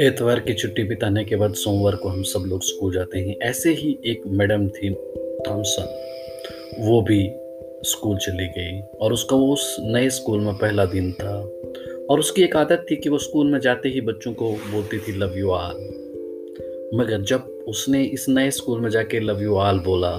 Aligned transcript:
एतवार 0.00 0.40
की 0.40 0.54
छुट्टी 0.54 0.82
बिताने 0.82 1.24
के 1.24 1.36
बाद 1.36 1.54
सोमवार 1.54 1.96
को 1.96 2.08
हम 2.08 2.22
सब 2.22 2.44
लोग 2.46 2.62
स्कूल 2.62 2.92
जाते 2.92 3.18
हैं। 3.18 3.36
ऐसे 3.42 3.72
ही 3.72 3.98
एक 4.06 4.22
मैडम 4.26 4.68
थी, 4.68 4.94
थॉमसन। 5.48 5.84
वो 6.78 7.02
भी 7.02 7.30
स्कूल 7.82 8.16
चली 8.16 8.46
गई 8.46 8.80
और 8.80 9.12
उसका 9.12 9.36
वो 9.36 9.52
उस 9.52 9.76
नए 9.80 10.10
स्कूल 10.10 10.40
में 10.40 10.54
पहला 10.54 10.84
दिन 10.84 11.12
था। 11.12 11.40
और 12.10 12.18
उसकी 12.18 12.42
एक 12.42 12.56
आदत 12.56 12.86
थी 12.90 12.96
कि 12.96 13.08
वो 13.08 13.18
स्कूल 13.18 13.52
में 13.52 13.60
जाते 13.60 13.88
ही 13.88 14.00
बच्चों 14.00 14.32
को 14.32 14.52
बोलती 14.52 14.98
थी, 14.98 15.18
लव 15.18 15.38
यू 15.38 15.50
आल 15.50 15.76
मगर 16.94 17.20
जब 17.20 17.64
उसने 17.68 18.04
इस 18.04 18.28
नए 18.28 18.50
स्कूल 18.50 18.80
में 18.80 18.90
जाके 18.90 19.20
लव 19.20 19.42
यू 19.42 19.56
आल 19.56 19.78
बोला 19.78 20.12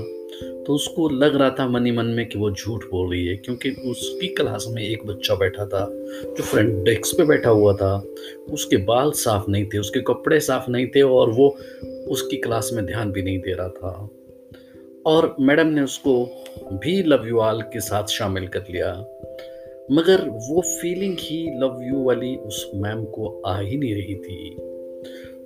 तो 0.43 0.73
उसको 0.73 1.09
लग 1.09 1.35
रहा 1.35 1.49
था 1.49 1.67
मनी 1.67 1.91
मन 1.91 2.05
में 2.05 2.29
कि 2.29 2.39
वो 2.39 2.51
झूठ 2.51 2.83
बोल 2.83 3.11
रही 3.11 3.27
है, 3.27 3.35
क्योंकि 3.35 3.71
उसकी 3.71 4.27
क्लास 4.27 4.65
में 4.69 4.83
एक 4.83 5.05
बच्चा 5.05 5.35
बैठा 5.35 5.65
था, 5.65 5.87
जो 6.23 6.43
फ्रंट 6.43 6.85
डेस्क 6.85 7.17
पे 7.17 7.25
बैठा 7.25 7.49
हुआ 7.49 7.73
था। 7.73 8.05
उसके 8.51 8.77
बाल 8.77 9.11
साफ़ 9.11 9.43
नहीं 9.49 9.65
थे, 9.65 9.77
उसके 9.77 9.99
कपड़े 9.99 10.39
साफ़ 10.39 10.71
नहीं 10.71 10.87
थे 10.87 11.01
और 11.01 11.29
वो 11.29 11.57
उसकी 12.07 12.37
क्लास 12.37 12.69
में 12.73 12.85
ध्यान 12.85 13.11
भी 13.11 13.21
नहीं 13.21 13.39
दे 13.39 13.53
रहा 13.53 13.69
था। 13.69 14.09
और 15.05 15.35
मैडम 15.39 15.67
ने 15.67 15.81
उसको 15.81 16.43
भी 16.73 17.03
लव 17.03 17.27
यू 17.27 17.39
आल 17.39 17.61
के 17.61 17.79
साथ 17.79 18.07
शामिल 18.07 18.47
कर 18.47 18.61
लिया। 18.69 18.93
मगर 19.91 20.29
वो 20.29 20.61
फीलिंग 20.61 21.17
ही 21.19 21.59
लव 21.59 21.79
यू 21.81 22.03
वाली 22.03 22.35
उस 22.35 22.71
मैम 22.75 23.03
को 23.03 23.41
आ 23.45 23.59
ही 23.59 23.77
नहीं 23.77 23.95
रही 23.95 24.15
थी। 24.15 24.55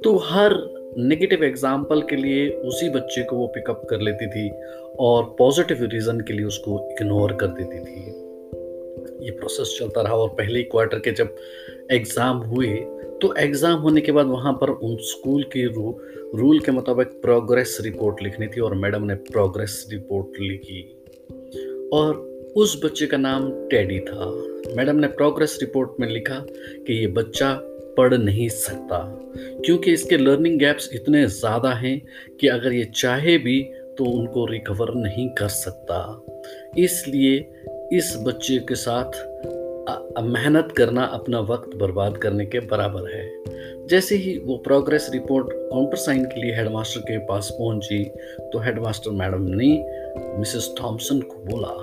तो 0.03 0.15
हर 0.25 0.53
नेगेटिव 0.99 1.43
एग्ज़ाम्पल 1.43 2.01
के 2.01 2.15
लिए 2.15 2.49
उसी 2.65 2.89
बच्चे 2.89 3.23
को 3.23 3.35
वो 3.35 3.47
पिकअप 3.47 3.81
कर 3.89 4.01
लेती 4.01 4.27
थी 4.27 4.49
और 4.99 5.23
पॉजिटिव 5.39 5.83
रीज़न 5.83 6.19
के 6.19 6.33
लिए 6.33 6.45
उसको 6.45 6.79
इग्नोर 6.91 7.33
कर 7.33 7.47
देती 7.59 7.79
थी। 7.79 9.25
ये 9.25 9.31
प्रोसेस 9.31 9.75
चलता 9.79 10.01
रहा 10.01 10.15
और 10.15 10.29
पहले 10.29 10.63
क्वार्टर 10.63 10.99
के 10.99 11.11
जब 11.11 11.35
एग्ज़ाम 11.91 12.37
हुए 12.45 12.67
तो 13.21 13.33
एग्ज़ाम 13.39 13.79
होने 13.79 14.01
के 14.01 14.11
बाद 14.11 14.27
वहाँ 14.27 14.53
पर 14.53 14.69
उन 14.69 14.95
स्कूल 15.01 15.43
के 15.43 15.65
रू, 15.65 15.97
रूल 16.35 16.59
के 16.59 16.71
मुताबिक 16.71 17.07
प्रोग्रेस 17.21 17.77
रिपोर्ट 17.81 18.23
लिखनी 18.23 18.47
थी 18.47 18.61
और 18.61 18.73
मैडम 18.75 19.03
ने 19.03 19.15
प्रोग्रेस 19.25 19.85
रिपोर्ट 19.91 20.39
लिखी। 20.41 20.81
और 21.93 22.15
उस 22.57 22.81
बच्चे 22.85 23.07
का 23.07 23.17
नाम 23.17 23.51
टेडी 23.69 23.99
था। 23.99 24.25
मैडम 24.77 24.95
ने 24.95 25.07
प्रोग्रेस 25.07 25.57
रिपोर्ट 25.61 25.99
में 25.99 26.07
लिखा 26.07 26.39
कि 26.47 26.99
ये 26.99 27.07
बच्चा 27.07 27.53
पढ़ 27.97 28.13
नहीं 28.13 28.47
सकता, 28.49 28.99
क्योंकि 29.65 29.93
इसके 29.93 30.17
लर्निंग 30.17 30.59
गैप्स 30.59 30.89
इतने 30.93 31.25
ज़्यादा 31.27 31.73
हैं 31.73 31.99
कि 32.39 32.47
अगर 32.47 32.73
ये 32.73 32.83
चाहे 32.95 33.37
भी 33.37 33.61
तो 33.97 34.05
उनको 34.05 34.45
रिकवर 34.45 34.93
नहीं 34.95 35.27
कर 35.29 35.47
सकता। 35.49 35.99
इसलिए 36.77 37.37
इस 37.93 38.15
बच्चे 38.25 38.57
के 38.69 38.75
साथ 38.75 39.23
मेहनत 40.23 40.73
करना 40.77 41.03
अपना 41.13 41.39
वक्त 41.41 41.75
बर्बाद 41.77 42.17
करने 42.17 42.45
के 42.45 42.59
बराबर 42.67 43.09
है। 43.11 43.87
जैसे 43.87 44.15
ही 44.15 44.37
वो 44.45 44.57
प्रोग्रेस 44.57 45.09
रिपोर्ट 45.13 45.47
काउंटर 45.51 45.97
साइन 45.97 46.23
के 46.25 46.41
लिए 46.41 46.55
हेडमास्टर 46.55 47.01
के 47.01 47.17
पास 47.25 47.49
पहुँची 47.59 48.03
तो 48.53 48.59
हेडमास्टर 48.59 49.11
मैडम 49.13 49.43
ने 49.51 49.67
मिसेस 50.39 50.73
थॉमसन 50.81 51.19
को 51.21 51.43
बोला 51.45 51.73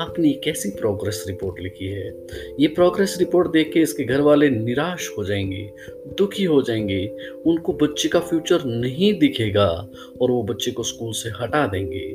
आपने 0.00 0.32
कैसी 0.32 0.70
प्रोग्रेस 0.70 1.24
रिपोर्ट 1.26 1.60
लिखी 1.60 1.86
है? 1.86 2.26
ये 2.60 2.68
प्रोग्रेस 2.68 3.16
रिपोर्ट 3.18 3.52
देख 3.52 3.72
के 3.72 3.80
इसके 3.80 4.04
घर 4.04 4.20
वाले 4.20 4.50
निराश 4.50 5.10
हो 5.18 5.24
जाएँगे, 5.24 5.70
दुखी 6.18 6.44
हो 6.44 6.62
जाएँगे। 6.62 7.16
उनको 7.46 7.72
बच्चे 7.72 8.08
का 8.08 8.20
फ्यूचर 8.20 8.64
नहीं 8.64 9.18
दिखेगा 9.18 9.88
और 10.20 10.30
वो 10.30 10.42
बच्चे 10.42 10.70
को 10.70 10.82
स्कूल 10.82 11.12
से 11.12 11.28
हटा 11.28 11.66
देंगे। 11.66 12.14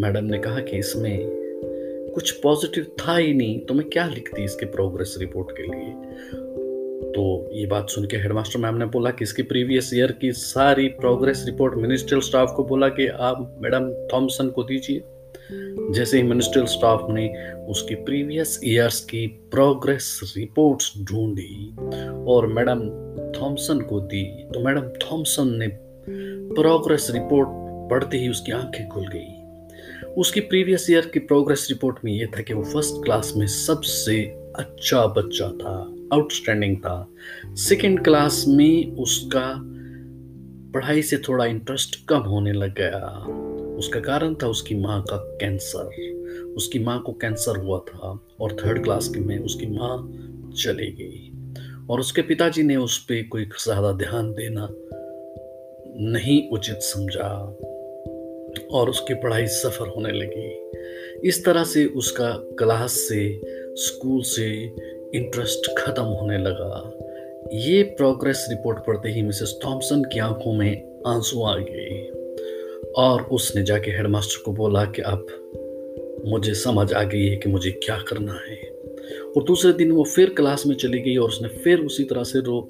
मैडम 0.00 0.24
ने 0.24 0.38
कहा 0.38 0.60
कि 0.60 0.76
इसमें 0.76 1.26
कुछ 2.14 2.30
पॉजिटिव 2.30 2.84
था 2.84 3.16
ही 3.16 3.34
नहीं 3.34 3.58
तो 3.60 3.74
मैं 3.74 3.88
क्या 3.88 4.06
लिखती 4.06 4.44
इसके 4.44 4.66
प्रोग्रेस 4.66 5.16
रिपोर्ट 5.18 5.50
के 5.50 5.62
लिए? 5.62 5.94
तो 7.12 7.50
ये 7.52 7.66
बात 7.66 7.90
सुन 7.90 8.06
के 8.06 8.16
हेडमास्टर 8.16 8.58
मैम 8.58 8.74
ने 8.74 8.84
बोला 8.84 9.10
कि 9.10 9.24
इसकी 9.24 9.42
प्रीवियस 9.42 9.90
ईयर 9.94 10.12
की 10.12 10.32
सारी 10.32 10.88
प्रोग्रेस 10.88 11.42
रिपोर्ट 11.46 11.74
मिनिस्ट्रियल 11.74 12.20
स्टाफ 12.20 12.52
को 12.56 12.64
बोला 12.64 12.88
कि 12.88 13.06
आप 13.06 13.58
मैडम 13.62 14.08
थॉमसन 14.12 14.48
को 14.48 14.62
दीजिए। 14.62 15.02
जैसे 15.52 16.16
ही 16.16 16.22
मिनिस्ट्रियल 16.22 16.66
स्टाफ 16.66 17.06
ने 17.10 17.54
उसकी 17.54 17.94
प्रीवियस 17.94 18.60
ईयर्स 18.64 19.00
की 19.00 19.26
प्रोग्रेस 19.26 20.34
रिपोर्ट्स 20.36 20.92
ढूंढी 20.98 21.76
और 22.26 22.46
मैडम 22.46 22.80
थॉमसन 23.40 23.80
को 23.80 24.00
दी 24.00 24.24
तो 24.24 24.64
मैडम 24.64 24.82
थॉमसन 24.82 25.48
ने 25.48 25.68
प्रोग्रेस 26.54 27.08
रिपोर्ट 27.10 27.48
पढ़ते 27.90 28.18
ही 28.18 28.28
उसकी 28.28 28.52
आँखें 28.52 28.88
खुल 28.88 29.08
गई। 29.08 29.40
उसकी 30.16 30.40
प्रीवियस 30.40 30.90
ईयर 30.90 31.06
की 31.06 31.18
प्रोग्रेस 31.18 31.66
रिपोर्ट 31.70 31.98
में 32.04 32.12
यह 32.12 32.26
था 32.26 32.40
कि 32.40 32.54
वो 32.54 32.64
फ़र्स्ट 32.64 33.04
क्लास 33.04 33.32
में 33.36 33.46
सबसे 33.46 34.22
अच्छा 34.56 35.06
बच्चा 35.06 35.48
था, 35.48 35.94
आउटस्टैंडिंग 36.12 36.76
था। 36.76 37.08
सेकेंड 37.46 38.04
क्लास 38.04 38.44
में 38.48 38.96
उसका 38.96 39.54
पढ़ाई 40.74 41.02
से 41.02 41.16
थोड़ा 41.16 41.44
इंटरेस्ट 41.44 42.06
कम 42.08 42.18
होने 42.18 42.52
लग 42.52 42.74
गया। 42.74 43.24
उसका 43.78 44.00
कारण 44.00 44.34
था 44.34 44.46
उसकी 44.46 44.74
माँ 44.74 45.02
का 45.02 45.16
कैंसर। 45.16 46.52
उसकी 46.56 46.78
माँ 46.78 47.02
को 47.02 47.12
कैंसर 47.12 47.56
हुआ 47.56 47.78
था 47.78 48.20
और 48.40 48.52
थर्ड 48.52 48.82
क्लास 48.84 49.08
के 49.08 49.20
में 49.20 49.38
उसकी 49.38 49.66
माँ 49.66 50.12
चली 50.56 50.92
गई। 50.92 51.30
और 51.90 52.00
उसके 52.00 52.22
पिताजी 52.22 52.62
ने 52.62 52.76
उस 52.76 52.98
पर 53.04 53.28
कोई 53.28 53.44
ज़्यादा 53.44 53.92
ध्यान 53.92 54.32
देना 54.32 54.68
नहीं 56.12 56.50
उचित 56.50 56.76
समझा 56.76 57.30
और 58.70 58.90
उसकी 58.90 59.14
पढ़ाई 59.14 59.46
सफ़र 59.46 59.88
होने 59.88 60.12
लगी। 60.12 61.28
इस 61.28 61.44
तरह 61.44 61.64
से 61.64 61.86
उसका 61.86 62.30
क्लास 62.32 62.92
से 62.92 63.40
स्कूल 63.76 64.22
से 64.22 64.50
इंटरेस्ट 65.14 65.70
ख़त्म 65.78 66.02
होने 66.02 66.38
लगा। 66.38 66.90
ये 67.52 67.82
प्रोग्रेस 67.82 68.46
रिपोर्ट 68.50 68.78
पढ़ते 68.78 69.08
ही 69.08 69.22
मिसेस 69.22 69.58
थॉमसन 69.64 70.02
की 70.02 70.18
आँखों 70.18 70.52
में 70.52 71.02
आँसू 71.06 71.42
आ 71.42 71.56
गए। 71.56 72.23
और 72.96 73.22
उसने 73.22 73.62
जाके 73.62 73.90
हेडमास्टर 73.90 74.42
को 74.44 74.52
बोला 74.52 74.84
कि 74.84 75.02
अब 75.02 75.26
मुझे 76.26 76.54
समझ 76.54 76.92
आ 76.92 77.02
गई 77.02 77.26
है 77.26 77.36
कि 77.36 77.48
मुझे 77.48 77.70
क्या 77.70 77.96
करना 78.08 78.32
है। 78.32 78.56
और 79.36 79.44
दूसरे 79.44 79.72
दिन 79.72 79.92
वो 79.92 80.04
फिर 80.04 80.30
क्लास 80.30 80.66
में 80.66 80.74
चली 80.76 81.00
गई 81.00 81.16
और 81.16 81.28
उसने 81.28 81.48
फिर 81.48 81.80
उसी 81.80 82.04
तरह 82.04 82.24
से 82.24 82.40
रो 82.40 82.60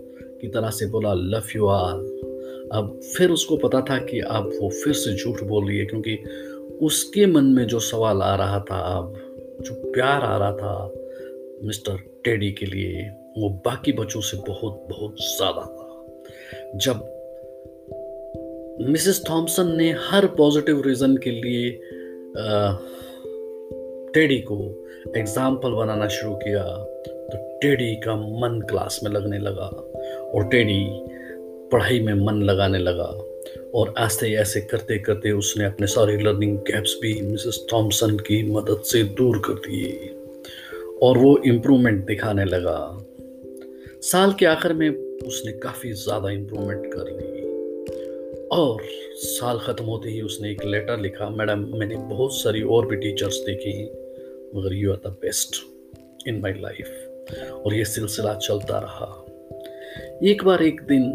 की 0.40 0.48
तरह 0.48 0.70
से 0.70 0.86
बोला, 0.86 1.12
लव 1.14 1.42
यू 1.56 1.66
आल 1.66 1.98
अब 2.72 3.00
फिर 3.16 3.30
उसको 3.30 3.56
पता 3.56 3.80
था 3.80 3.98
कि 3.98 4.20
अब 4.20 4.50
वो 4.62 4.70
फिर 4.70 4.92
से 4.92 5.16
झूठ 5.16 5.42
बोल 5.42 5.66
रही 5.68 5.78
है 5.78 5.84
क्योंकि 5.84 6.18
उसके 6.82 7.26
मन 7.26 7.44
में 7.44 7.66
जो 7.66 7.80
सवाल 7.80 8.22
आ 8.22 8.34
रहा 8.34 8.60
था, 8.60 8.76
अब 8.76 9.14
जो 9.60 9.74
प्यार 9.92 10.22
आ 10.22 10.36
रहा 10.36 10.52
था 10.52 10.92
मिस्टर 11.64 11.96
टेडी 12.24 12.50
के 12.52 12.66
लिए, 12.66 13.02
वो 13.38 13.48
बाकी 13.66 13.92
बच्चों 13.92 14.20
से 14.20 14.36
बहुत 14.36 14.86
बहुत 14.90 15.16
ज़्यादा 15.20 15.62
था। 15.62 16.78
जब 16.78 17.13
मिसेस 18.80 19.22
थॉमसन 19.30 19.66
ने 19.76 19.90
हर 19.98 20.26
पॉजिटिव 20.26 20.82
रीज़न 20.86 21.16
के 21.16 21.30
लिए 21.30 21.70
टेडी 24.12 24.38
को 24.38 24.56
एग्ज़ाम्पल 25.16 25.70
बनाना 25.70 26.08
शुरू 26.08 26.34
किया 26.34 26.62
तो 27.30 27.58
टेडी 27.62 27.94
का 27.96 28.16
मन 28.16 28.60
क्लास 28.70 29.00
में 29.04 29.10
लगने 29.10 29.38
लगा 29.38 29.66
और 30.34 30.48
टेडी 30.48 30.80
पढ़ाई 31.72 32.00
में 32.00 32.14
मन 32.14 32.42
लगाने 32.42 32.78
लगा 32.78 33.06
और 33.74 33.94
ऐसे 33.98 34.34
ऐसे 34.34 34.60
करते 34.60 34.98
करते 34.98 35.30
उसने 35.30 35.64
अपने 35.64 35.86
सारे 35.86 36.16
लर्निंग 36.16 36.58
गैप्स 36.58 36.96
भी 37.02 37.20
मिसेस 37.22 37.66
थॉमसन 37.72 38.16
की 38.16 38.42
मदद 38.52 38.82
से 38.82 39.02
दूर 39.04 39.38
कर 39.38 39.54
दिए 39.68 40.14
और 41.02 41.18
वो 41.18 41.36
इम्प्रूवमेंट 41.46 42.04
दिखाने 42.06 42.44
लगा। 42.44 43.06
साल 44.02 44.32
के 44.32 44.46
आखिर 44.46 44.72
में 44.72 44.88
उसने 44.90 45.52
काफ़ी 45.52 45.92
ज़्यादा 45.92 46.30
इम्प्रूवमेंट 46.30 46.86
कर 46.86 47.10
ली। 47.10 47.43
और 48.54 48.82
साल 49.16 49.58
ख़त्म 49.58 49.84
होते 49.84 50.10
ही 50.10 50.20
उसने 50.20 50.50
एक 50.50 50.64
लेटर 50.64 51.00
लिखा। 51.00 51.28
मैडम, 51.30 51.66
मैंने 51.78 51.96
बहुत 51.96 52.34
सारी 52.34 52.62
और 52.62 52.86
भी 52.86 52.96
टीचर्स 52.96 53.36
देखी 53.46 53.72
हैं, 53.72 53.88
मगर 54.56 54.74
you 54.74 54.92
are 54.92 54.96
the 55.06 55.16
best 55.22 55.56
in 56.28 56.40
my 56.40 56.52
life 56.60 57.52
और 57.52 57.74
ये 57.74 57.84
सिलसिला 57.84 58.34
चलता 58.34 58.78
रहा। 58.78 59.10
एक 60.30 60.44
बार 60.44 60.62
एक 60.62 60.80
दिन 60.82 61.12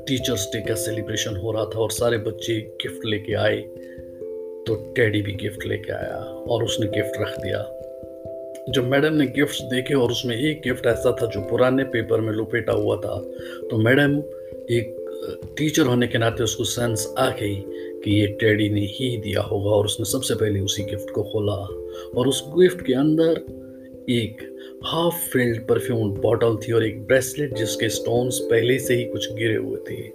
टीचर्स 0.08 0.46
डे 0.52 0.60
का 0.60 0.74
सेलिब्रेशन 0.74 1.36
हो 1.36 1.52
रहा 1.52 1.64
था 1.64 1.78
और 1.78 1.90
सारे 1.90 2.18
बच्चे 2.18 2.60
गिफ्ट 2.82 3.06
लेके 3.06 3.34
आए 3.34 3.60
तो 4.66 4.74
टैडी 4.96 5.22
भी 5.22 5.32
गिफ्ट 5.32 5.66
लेके 5.66 5.92
आया 5.92 6.16
और 6.48 6.64
उसने 6.64 6.86
गिफ्ट 6.86 7.20
रख 7.20 7.38
दिया। 7.38 7.62
जब 8.68 8.88
मैडम 8.88 9.14
ने 9.14 9.26
गिफ्ट्स 9.26 9.62
देखे 9.62 9.94
और 9.94 10.10
उसमें 10.10 10.36
एक 10.36 10.60
गिफ्ट 10.64 10.86
ऐसा 10.86 11.16
था 11.22 11.26
जो 11.26 11.40
पुराने 11.40 11.84
पेपर 11.84 12.20
में 12.20 12.32
लपेटा 12.32 12.72
हुआ 12.72 12.96
था 12.96 13.18
तो 13.70 13.78
मैडम 13.78 14.18
एक 14.70 15.01
टीचर 15.30 15.82
होने 15.82 16.06
के 16.06 16.18
नाते 16.18 16.44
उसको 16.44 16.64
सेंस 16.64 17.14
आ 17.18 17.30
गई 17.30 17.64
कि 18.04 18.20
ये 18.20 18.26
टेडी 18.26 18.68
ने 18.68 18.80
ही 18.80 19.16
दिया 19.16 19.40
होगा 19.40 19.70
और 19.70 19.84
उसने 19.84 20.06
सबसे 20.06 20.34
पहले 20.34 20.60
उसी 20.60 20.82
गिफ्ट 20.82 21.10
को 21.10 21.22
खोला। 21.22 21.78
और 22.20 22.28
उस 22.28 22.44
गिफ्ट 22.48 22.86
के 22.86 22.92
अंदर 22.92 23.30
एक 24.10 24.58
हाफ़ 24.84 25.14
फिल्ड 25.14 25.68
परफ्यूम 25.68 26.10
बॉटल 26.10 26.56
थी 26.56 26.72
और 26.72 26.86
एक 26.86 27.06
ब्रेसलेट 27.06 27.54
जिसके 27.54 27.88
स्टोन्स 27.88 28.38
पहले 28.38 28.78
से 28.78 28.94
ही 28.94 29.04
कुछ 29.04 29.32
गिरे 29.32 29.56
हुए 29.56 29.78
थे। 29.90 30.12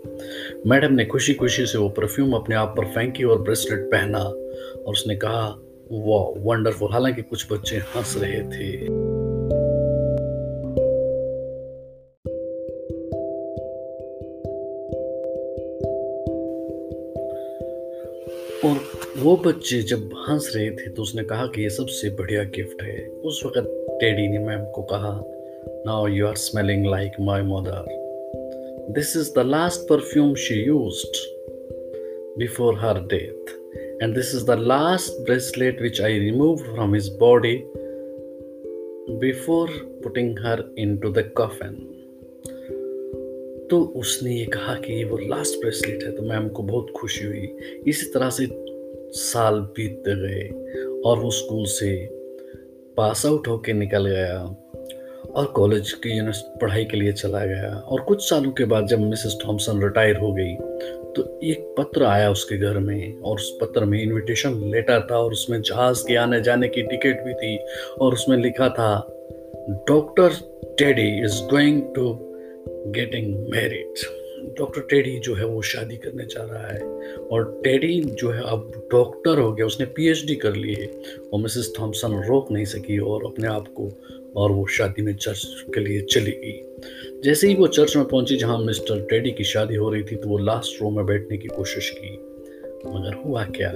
मैडम 0.67 0.93
ने 0.93 1.05
खुशी 1.05 1.33
खुशी 1.33 1.65
से 1.65 1.77
वो 1.77 1.89
परफ्यूम 1.89 2.33
अपने 2.33 2.55
आप 2.55 2.75
पर 2.77 2.85
फेंकी 2.85 3.23
और 3.23 3.41
ब्रेसलेट 3.41 3.79
पहना 3.79 4.19
और 4.19 4.93
उसने 4.93 5.15
कहा, 5.15 5.61
वाह 5.91 6.43
वंडरफुल 6.43 6.91
हालाँकि 6.91 7.21
कुछ 7.21 7.53
बच्चे 7.53 7.75
हंस 7.75 8.15
रहे 8.17 8.39
थे। 8.39 9.16
वो 19.27 19.35
बच्चे 19.35 19.81
जब 19.81 20.09
हंस 20.29 20.53
रहे 20.55 20.71
थे 20.71 20.89
तो 20.89 21.01
उसने 21.01 21.23
कहा 21.23 21.47
कि 21.47 21.61
ये 21.61 21.69
सबसे 21.69 22.09
बढ़िया 22.09 22.43
गिफ्ट 22.43 22.83
है। 22.83 23.07
उस 23.07 23.43
वक्त 23.45 23.87
टेडी 24.01 24.27
ने 24.27 24.39
मैम 24.39 24.65
को 24.65 24.81
कहा 24.81 25.23
now 25.85 26.07
you 26.07 26.27
are 26.27 26.35
smelling 26.35 26.85
like 26.85 27.11
my 27.21 27.41
mother 27.41 27.85
this 28.89 29.17
is 29.17 29.33
the 29.35 29.39
last 29.39 29.81
perfume 29.81 30.35
she 30.35 30.55
use 30.55 31.05
before 32.39 32.75
her 32.75 32.99
death 32.99 33.49
and 34.03 34.15
this 34.15 34.35
is 34.35 34.45
the 34.45 34.51
last 34.51 35.13
bracelet 35.13 35.81
which 35.81 36.01
I 36.01 36.19
remove 36.19 36.57
from 36.57 36.93
his 36.93 37.09
body 37.09 37.63
before 39.17 39.67
putting 40.03 40.39
her 40.39 40.75
into 40.97 41.09
the 41.09 41.31
coffin 41.37 41.93
तो 43.71 43.81
उसने 43.81 44.35
ये 44.35 44.45
कहा 44.45 44.75
कि 44.75 44.93
ये 44.93 45.03
वो 45.03 45.17
last 45.17 45.59
bracelet 45.59 46.03
है 46.03 46.11
तो 46.11 46.21
ma'am 46.21 46.49
को 46.49 46.63
बहुत 46.63 46.87
खुशी 46.95 47.25
हुई। 47.25 47.55
इसी 47.87 48.05
तरह 48.05 48.29
से 48.29 48.66
साल 49.11 49.59
बीतते 49.59 50.15
गए 50.15 50.47
और 51.05 51.19
वो 51.19 51.31
स्कूल 51.31 51.65
से 51.65 52.09
पास 52.97 53.25
आउट 53.25 53.47
होके 53.47 53.73
निकल 53.73 54.05
गया 54.05 54.55
और 55.35 55.45
कॉलेज 55.45 55.91
की 55.91 56.09
यूनिवर्सिटी 56.09 56.59
पढ़ाई 56.61 56.85
के 56.85 56.97
लिए 56.97 57.11
चला 57.11 57.45
गया। 57.45 57.75
और 57.75 58.01
कुछ 58.01 58.29
सालों 58.29 58.51
के 58.51 58.65
बाद 58.65 58.87
जब 58.87 58.99
मिसेस 58.99 59.37
थॉमसन 59.47 59.83
रिटायर 59.83 60.17
हो 60.17 60.33
गई 60.33 60.55
तो 61.13 61.39
एक 61.43 61.75
पत्र 61.77 62.03
आया 62.03 62.31
उसके 62.31 62.57
घर 62.57 62.77
में 62.77 63.19
और 63.19 63.35
उस 63.35 63.57
पत्र 63.61 63.85
में 63.85 64.03
इनविटेशन 64.03 64.71
लेटर 64.71 65.07
था 65.11 65.17
और 65.17 65.31
उसमें 65.31 65.61
जहाज़ 65.61 66.07
के 66.07 66.15
आने 66.15 66.41
जाने 66.41 66.67
की 66.67 66.81
टिकट 66.81 67.23
भी 67.23 67.33
थी 67.33 67.65
और 68.01 68.13
उसमें 68.13 68.37
लिखा 68.37 68.69
था 68.69 69.07
doctor 69.69 70.29
Teddy 70.79 71.25
is 71.25 71.41
going 71.41 71.81
to 71.95 72.19
getting 72.87 73.47
married 73.47 73.93
doctor 74.45 74.81
Teddy 74.81 75.19
जो 75.19 75.35
है 75.35 75.45
वो 75.45 75.61
शादी 75.61 75.97
करने 75.97 76.25
जा 76.25 76.43
रहा 76.43 76.67
है 76.67 76.79
और 77.17 77.61
टेडी 77.63 78.01
जो 78.01 78.29
है 78.29 78.41
अब 78.41 78.89
डॉक्टर 78.91 79.39
हो 79.39 79.53
गया, 79.53 79.65
उसने 79.65 79.85
पीएचडी 79.85 80.35
कर 80.35 80.55
ली 80.55 80.73
है 80.73 80.91
और 81.33 81.39
मिसेस 81.39 81.73
थॉमसन 81.79 82.23
रोक 82.27 82.51
नहीं 82.51 82.65
सकी 82.65 82.99
और 82.99 83.25
अपने 83.25 83.47
आप 83.47 83.67
को 83.67 83.89
और 84.35 84.51
वो 84.51 84.65
शादी 84.67 85.01
में 85.01 85.15
चर्च 85.15 85.47
के 85.73 85.79
लिए 85.79 86.01
चली 86.01 86.31
गई। 86.31 86.63
जैसे 87.23 87.47
ही 87.47 87.55
वो 87.55 87.67
चर्च 87.67 87.95
में 87.95 88.05
पहुँची 88.05 88.37
जहाँ 88.37 88.57
मिस्टर 88.57 89.01
टेडी 89.01 89.31
की 89.31 89.43
शादी 89.43 89.75
हो 89.75 89.89
रही 89.89 90.03
थी 90.03 90.15
तो 90.15 90.29
वो 90.29 90.37
लास्ट 90.37 90.81
रो 90.81 90.89
में 90.89 91.05
बैठने 91.05 91.37
की 91.37 91.47
कोशिश 91.47 91.89
की। 91.89 92.15
मगर 92.85 93.13
हुआ 93.25 93.43
क्या? 93.43 93.71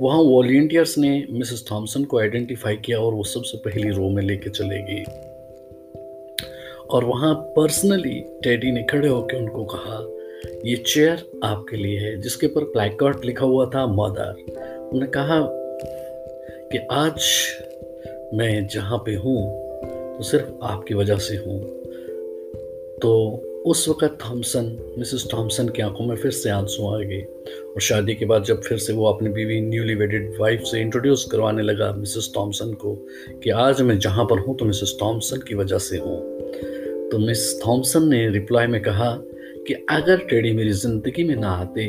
वहाँ 0.00 0.18
वॉल्टियर्स 0.18 0.98
ने 0.98 1.26
मिसेस 1.30 1.64
थॉमसन 1.70 2.04
को 2.04 2.18
आइडेंटिफाई 2.18 2.76
किया 2.76 2.98
और 2.98 3.14
वो 3.14 3.24
सबसे 3.24 3.58
पहली 3.58 3.88
रो 3.88 4.10
में 4.10 4.22
लेके 4.22 4.50
चले 4.50 4.82
गई 4.82 5.29
और 6.92 7.04
वहाँ 7.04 7.34
पर्सनली 7.56 8.18
टेडी 8.42 8.70
ने 8.72 8.82
खड़े 8.82 9.08
होकर 9.08 9.36
उनको 9.36 9.64
कहा, 9.64 9.98
ये 10.64 10.76
चेयर 10.76 11.24
आपके 11.44 11.76
लिए 11.76 11.98
है, 11.98 12.20
जिसके 12.20 12.46
ऊपर 12.46 12.64
प्लैकार्ड 12.64 13.24
लिखा 13.24 13.46
हुआ 13.46 13.66
था 13.66 13.86
मदर 13.86 14.44
उन्होंने 14.82 15.06
कहा 15.06 15.40
कि 16.72 16.78
आज 16.92 17.26
मैं 18.34 18.66
जहाँ 18.66 18.98
पे 18.98 19.14
हूँ 19.14 19.38
तो 20.16 20.22
सिर्फ़ 20.22 20.50
आपकी 20.62 20.94
वजह 20.94 21.16
से 21.16 21.36
हूँ। 21.36 21.60
तो 22.98 23.46
उस 23.66 23.88
वक़्त 23.88 24.18
थॉमसन 24.24 24.94
मिसेस 24.98 25.26
थॉमसन 25.34 25.68
की 25.68 25.82
आँखों 25.82 26.04
में 26.06 26.14
फिर 26.16 26.30
से 26.30 26.50
आँसू 26.50 26.86
आ 26.88 26.98
गए 26.98 27.20
और 27.74 27.80
शादी 27.80 28.14
के 28.14 28.24
बाद 28.24 28.44
जब 28.44 28.60
फिर 28.62 28.78
से 28.78 28.92
वो 28.92 29.06
अपनी 29.06 29.28
बीवी 29.28 29.60
न्यूली 29.60 29.94
वेडेड 29.94 30.36
वाइफ 30.40 30.60
से 30.60 30.80
इंट्रोड्यूस 30.80 31.28
करवाने 31.32 31.62
लगा, 31.62 31.92
मिसेस 31.92 32.32
थॉमसन 32.36 32.72
को 32.72 32.94
कि 33.44 33.50
आज 33.50 33.82
मैं 33.82 33.98
जहाँ 33.98 34.24
पर 34.24 34.38
हूँ 34.38 34.56
तो 34.56 34.64
मिसेस 34.64 34.96
थॉमसन 35.02 35.40
की 35.48 35.54
वजह 35.54 35.78
से 35.78 35.98
हूँ। 35.98 36.18
तो 37.12 37.18
मिस 37.18 37.60
थॉमसन 37.66 38.08
ने 38.08 38.28
रिप्लाई 38.30 38.66
में 38.66 38.80
कहा 38.82 39.10
कि 39.66 39.74
अगर 39.90 40.18
टेडी 40.18 40.52
मेरी 40.52 40.72
ज़िंदगी 40.72 41.24
में 41.24 41.34
ना 41.36 41.50
आते 41.50 41.86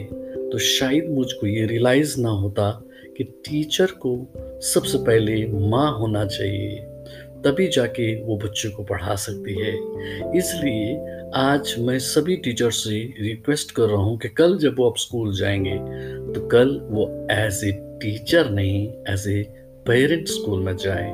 तो 0.52 0.58
शायद 0.58 1.10
मुझको 1.10 1.48
ये 1.48 1.66
रियलाइज़ 1.66 2.20
ना 2.22 2.30
होता 2.30 2.70
कि 3.18 3.24
टीचर 3.24 3.92
को 4.06 4.14
सबसे 4.64 4.98
पहले 4.98 5.36
माँ 5.70 5.92
होना 6.00 6.26
चाहिए, 6.26 6.76
तभी 7.46 7.68
जाके 7.68 8.16
वो 8.24 8.38
बच्चे 8.38 8.70
को 8.70 8.84
पढ़ा 8.84 9.16
सकती 9.16 9.60
है। 9.62 9.74
इसलिए 10.38 10.98
आज 11.36 11.76
मैं 11.80 12.00
सभी 12.00 12.36
टीचर 12.36 12.72
से 12.72 13.00
रिक्वेस्ट 13.22 13.72
कर 13.72 13.84
रहा 13.84 14.02
हूँ 14.02 14.18
कि 14.18 14.30
कल 14.30 14.58
जब 14.58 14.76
वो 14.80 14.90
आप 14.90 14.98
स्कूल 14.98 15.34
जाएँगे 15.38 15.78
तो 16.34 16.48
कल 16.48 16.78
वो 16.92 17.08
एज 17.32 17.62
ए 17.66 17.72
टीचर 18.02 18.50
नहीं 18.50 18.88
एज 19.10 19.28
ए 19.28 19.42
पेरेंट 19.88 20.28
स्कूल 20.28 20.64
में 20.64 20.76
जाएँ। 20.78 21.12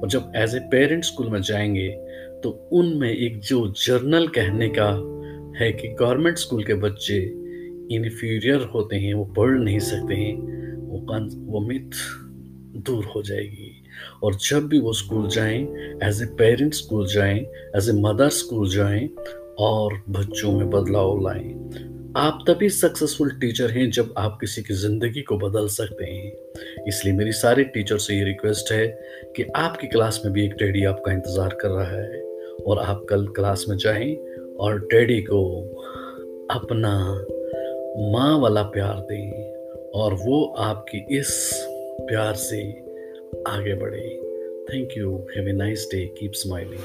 और 0.00 0.08
जब 0.08 0.32
एज 0.36 0.54
ए 0.54 0.58
पेरेंट 0.70 1.04
स्कूल 1.04 1.28
में 1.28 1.40
जाएँगे 1.42 1.88
तो 2.42 2.50
उनमें 2.72 3.10
एक 3.10 3.40
जो 3.40 3.66
जर्नल 3.76 4.26
कहने 4.28 4.68
का 4.78 4.90
है 5.58 5.70
कि 5.72 5.88
गवर्नमेंट 6.00 6.38
स्कूल 6.38 6.62
के 6.64 6.74
बच्चे 6.74 7.16
इन्फीरियर 7.96 8.62
होते 8.74 8.96
हैं, 8.96 9.14
वो 9.14 9.24
पढ़ 9.36 9.58
नहीं 9.58 9.78
सकते 9.80 10.14
हैं, 10.14 10.36
वो 10.80 10.98
वो 11.52 11.60
मिथ 11.60 11.90
दूर 12.86 13.04
हो 13.04 13.22
जाएगी। 13.22 13.74
और 14.22 14.34
जब 14.40 14.68
भी 14.68 14.78
वो 14.80 14.92
स्कूल 14.92 15.28
जाएँ 15.28 15.60
एज 16.04 16.22
ए 16.22 16.26
पेरेंट 16.38 16.74
स्कूल 16.74 17.06
जाएँ 17.06 17.38
एज 17.76 17.88
ए 17.88 17.92
मदर 18.00 18.28
स्कूल 18.30 18.68
जाएँ, 18.70 19.08
और 19.58 20.02
बच्चों 20.10 20.52
में 20.52 20.68
बदलाव 20.70 21.20
लाएँ, 21.22 21.52
आप 22.16 22.44
तभी 22.48 22.68
सक्सेसफुल 22.68 23.30
टीचर 23.30 23.70
हैं 23.70 23.90
जब 23.90 24.14
आप 24.18 24.38
किसी 24.40 24.62
की 24.62 24.74
ज़िंदगी 24.74 25.22
को 25.22 25.38
बदल 25.38 25.66
सकते 25.68 26.04
हैं। 26.04 26.84
इसलिए 26.88 27.14
मेरी 27.14 27.32
सारे 27.32 27.64
टीचर 27.64 27.98
से 27.98 28.14
ये 28.14 28.24
रिक्वेस्ट 28.24 28.72
है 28.72 28.86
कि 29.36 29.46
आपकी 29.56 29.86
क्लास 29.86 30.20
में 30.24 30.32
भी 30.34 30.44
एक 30.44 30.54
टेडी 30.58 30.84
आपका 30.84 31.12
इंतज़ार 31.12 31.56
कर 31.60 31.68
रहा 31.68 32.00
है। 32.02 32.27
और 32.66 32.78
आप 32.78 33.06
कल 33.08 33.26
क्लास 33.26 33.64
में 33.68 33.76
जाएँ 33.76 34.16
और 34.60 34.78
डैडी 34.78 35.20
को 35.22 35.60
अपना 36.50 36.92
माँ 38.12 38.38
वाला 38.38 38.62
प्यार 38.62 38.94
दें 39.00 39.52
और 39.94 40.14
वो 40.14 40.54
आपकी 40.58 41.18
इस 41.18 41.50
प्यार 42.00 42.34
से 42.34 42.62
आगे 43.48 43.74
बढ़े। 43.74 44.08
Thank 44.70 44.88
you 44.98 45.16
have 45.36 45.48
a 45.48 45.52
nice 45.52 45.88
day 45.92 46.06
keep 46.06 46.32
smiling 46.32 46.82